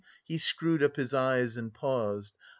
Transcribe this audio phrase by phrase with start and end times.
[0.23, 2.33] he screwed up his eyes and paused.